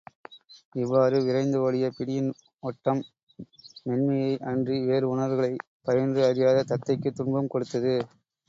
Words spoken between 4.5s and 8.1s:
அன்றி வேறு உணர்வுகளைப் பயின்று அறியாத தத்தைக்குத் துன்பம் கொடுத்தது.